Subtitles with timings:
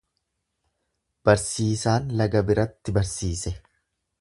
[1.29, 3.55] Barsiisaan laga biratti barsiise.